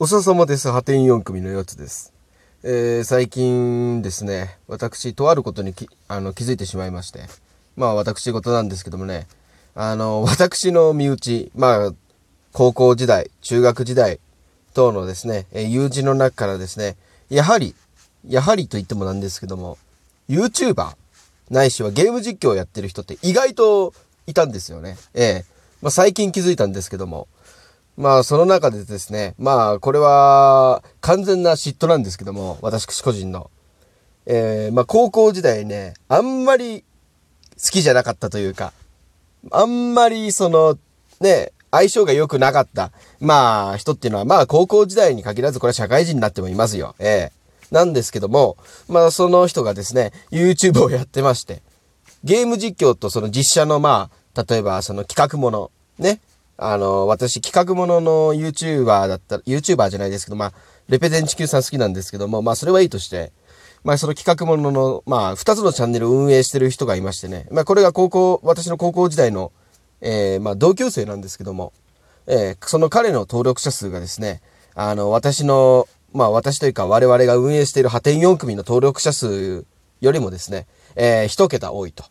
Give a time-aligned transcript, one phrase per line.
[0.00, 0.72] おささまです。
[0.72, 2.12] 破天4組の4つです。
[2.64, 7.20] えー、最近ですね、私、とあることにきあの気づいてしまいまして、
[7.76, 9.28] まあ私事なんですけどもね、
[9.76, 11.94] あの、 私の身内、まあ、
[12.52, 14.18] 高校時代、中学時代
[14.74, 16.96] 等のですね、え友人の中からですね、
[17.30, 17.76] やはり、
[18.26, 19.78] やはりと言ってもなんですけども、
[20.28, 20.96] YouTuber、
[21.50, 23.94] ないしはゲーム実況をやってる人って意外と
[24.26, 24.98] いたんですよね。
[25.14, 27.28] ええまあ最近気づいたんですけども、
[27.96, 33.50] まあ、その中でですね、まあ、これは、完全な嫉妬なんですけども、私個人の。
[34.26, 36.82] えー、まあ、高校時代ね、あんまり
[37.62, 38.72] 好きじゃなかったというか、
[39.52, 40.76] あんまり、その、
[41.20, 42.90] ね、相性が良くなかった。
[43.20, 46.96] まあ、人っていうのは、まあ、高校時代に限らず、これは社会人になってもいますよ。
[46.98, 48.56] ええー、なんですけども、
[48.88, 51.62] まあ、その人がですね、YouTube をやってまして、
[52.24, 56.20] ゲーム実況とその実写の、まあ、例えば、その企画もの、ね、
[56.56, 60.52] あの、私、企画ものの YouTuber だったら、YouTuber じゃないですけど、まあ、
[60.88, 63.32] レペゼン地球さん好きなんですけども、まあ、それはいいとして、
[63.82, 69.52] まあ、その企画ものの、まあ、二つのチャンネルを運営してる人がいましてね、まあ、これが高校、私の高校時代の、
[70.00, 71.72] えー、まあ、同級生なんですけども、
[72.26, 74.40] えー、その彼の登録者数がですね、
[74.74, 79.66] あの、私の、まあ、私というか我々が運営している破天4組の登録者数
[80.00, 82.04] よりもですね、えー、一桁多いと。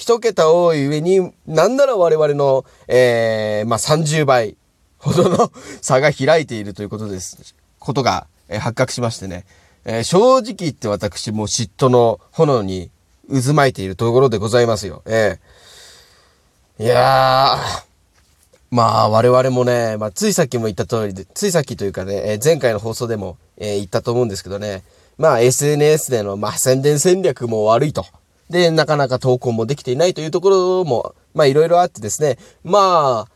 [0.00, 4.56] 一桁多い上に、なんなら我々の、えー、まあ、30倍
[4.96, 7.54] ほどの 差が開いているということです。
[7.78, 9.44] ことが、えー、発覚しましてね。
[9.84, 12.90] えー、正直言って私も嫉妬の炎に
[13.28, 15.02] 渦巻いているところでございますよ。
[15.04, 17.82] えー、いやー、
[18.70, 24.82] まあ我々もね、まあついさっきも言った通りで、ついさっきというかね、えー、前回の放送でも、えー、言ったと思うんですけどね、
[25.18, 28.06] まあ SNS での、まあ宣伝戦略も悪いと。
[28.50, 33.32] で、なかなか投稿もできていないというところも、まあいろいろあってですね、まあ、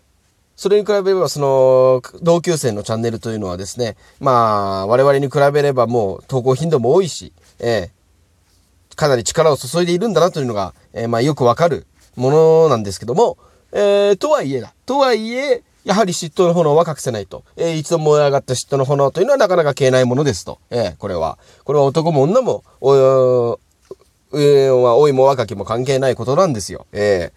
[0.57, 11.87] それに比べれば、その、同級生のチャンネルというのはですね、まあ、我々に比べればもう投稿頻度も多いし、えー、かなり力を注いでいるんだなというのが、えー、まあよくわかる
[12.17, 13.37] ものなんですけども、
[13.73, 14.75] えー、とはいえだ。
[14.87, 17.45] とはいえ、やはり嫉妬の炎は隠せないと。
[17.57, 20.61] えー、一度燃え上がった嫉妬の炎というのはなかなか消えないものですと。
[20.71, 21.39] えー、これは。
[21.65, 22.63] これは男も女も、
[24.35, 26.87] 上は老いも若きも関係ないことなんですよ。
[26.93, 27.33] え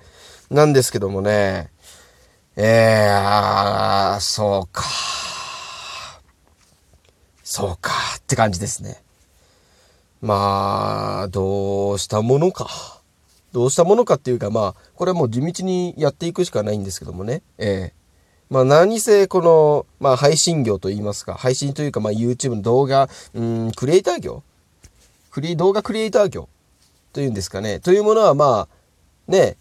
[0.50, 1.70] えー、なんですけどもね、
[2.56, 4.84] ええー、あー、そうか。
[7.44, 9.02] そうか、って感じですね。
[10.22, 12.68] まあ、どうしたものか。
[13.54, 17.42] どうしたものかっていうか、まあ、これはもう地道にやっていくしかないんですけどもね。
[17.58, 17.94] ええ、
[18.50, 24.44] まあ何せこの、まあ配信業といいますか、配信というかまあ YouTube の動画、うん、クリエイター業
[25.32, 26.50] クリ、動画クリエイター業
[27.18, 27.80] というんですかね。
[27.80, 29.58] というものはまあ、ね、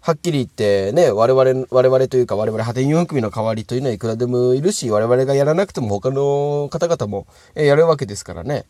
[0.00, 8.64] はっきり言ってね、我々、我々というか我々派天4組の代わりというのはいくらでもいるし、我々がやらなくても他の方々もやるわけですからね。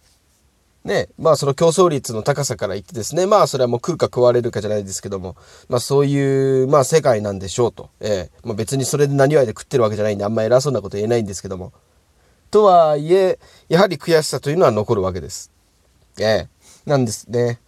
[0.82, 5.36] ね、まあその競争率の高さから言ってですね、まあそれはもう食うか食われるかじゃないですけども、
[5.68, 7.90] まあそういう、まあ世界なんでしょうと。
[8.00, 11.72] ええまあ別にそれで何わいで食ってるわけじゃないんであんま偉そうなこと言えないんですけども。
[12.50, 13.38] とはいえ、
[13.68, 15.52] やはり悔しさというのは残るわけです。
[16.18, 16.48] ええ
[16.86, 17.60] なんですね。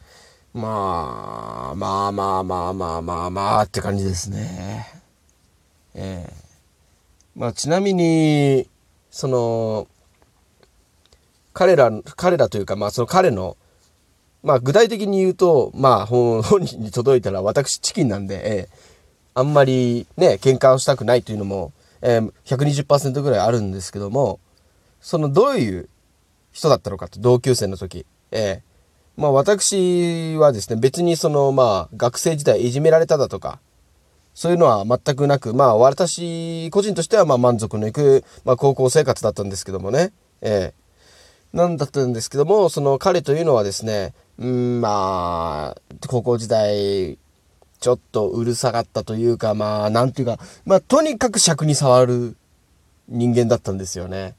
[0.55, 4.87] まあ、まあまあまあまあまあまあって感じですね。
[5.95, 6.33] ええ。
[7.35, 8.69] まあちなみに、
[9.11, 9.89] その、
[11.55, 13.57] 彼ら、彼らというか、まあその彼の、
[14.43, 18.69] まあ具体的に言うと、まあ本人に届いたら私チキンなんで、ええ、
[19.35, 24.39] あんまりね、喧嘩をしたくないというのも、えー、120%ぐらいあるんですけども、
[25.01, 25.89] そのどういう
[26.53, 28.72] 人だったのかと、同級生の時、ええ。
[29.17, 33.61] まあ私はですね、別にそのまあ学生時代いじめられただとか、
[34.35, 40.83] そういうのは全くなく、まあ私個人としてはまあ満足のいく、まあ高校生活だったんですけどもね、ええ
[41.53, 47.19] なんだったんですけども、その彼というのはですね、うん、まあ、高校時代、
[47.79, 52.37] ちょっとうるさかったというか、まあ、なんていうか、まあ、とにかく尺に触る
[53.09, 54.35] 人間だったんですよね。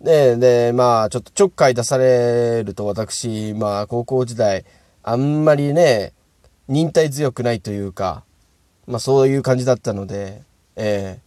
[0.00, 4.64] で、で、まあ、ちょっとちょっかい出されると私、まあ、高校時代、
[5.02, 6.12] あんまりね、
[6.68, 8.22] 忍耐強くないというか、
[8.86, 10.42] まあ、そういう感じだったので、
[10.76, 11.20] ええ、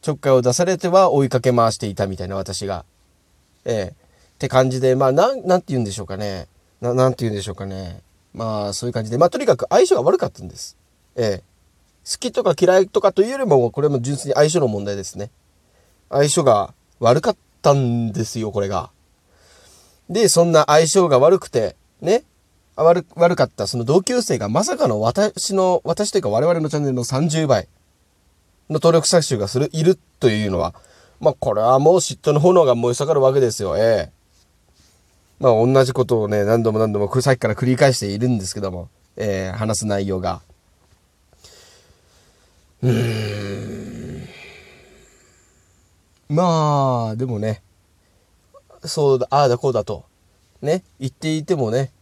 [0.00, 2.84] ちょっかいを出されては追いかけ回していたみたいな私が。
[3.64, 6.46] ええ、って感じで、まあ、なん、なんて言うんでしょうかね。
[6.80, 8.00] な、なんて言うんでしょうかね。
[8.32, 10.76] まあ、そういう感じで、まあ、とにかく相性が悪かったんです。
[11.16, 11.42] ええ、
[12.08, 15.30] 好きとか嫌いとかというよりも、これも純粋に相性の問題ですね。
[16.10, 18.90] 相性が悪かったったんですよ、これが。
[20.08, 22.24] で、そんな相性が悪くて、ね、
[22.76, 27.68] 悪、悪かったその同級生がまさかの私の、私というか我々のチャンネルの30倍
[28.70, 30.74] の登録者数がする、いるというのは、
[31.20, 33.76] まあ、これはもう嫉妬の炎が燃え盛るわけですよ。
[33.76, 34.12] ええ
[35.40, 40.40] まあ、同じことをね、何度も何度もさっきから繰り返しているんですけども、えー、話す内容が。
[42.82, 43.77] うーん。
[46.28, 47.62] まあ、でもね、
[48.84, 50.04] そうだ、ああだこうだと、
[50.60, 51.92] ね、言っていてもね、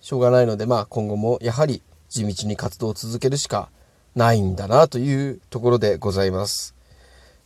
[0.00, 3.70] しょうがないので、まあ今後もやはり地道に活動を続けるしか
[4.14, 6.74] ないんだなというところでございます。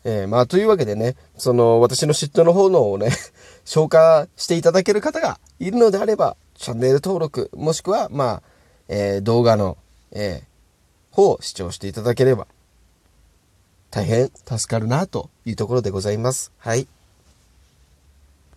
[0.05, 3.11] えー、まあというわけでね、その私の嫉妬の方のをね、
[3.65, 8.43] 消化していただける方がいるのであれば、チャンネル登録、もしくは、まあ、
[8.89, 9.77] えー、動画の、
[10.13, 12.47] えー、方を視聴していただければ、
[13.93, 16.51] 大変助かるなというところでございます。
[16.57, 16.89] はい。